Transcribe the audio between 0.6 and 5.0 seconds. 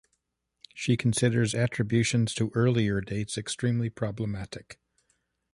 She considers attributions to earlier dates "extremely problematic".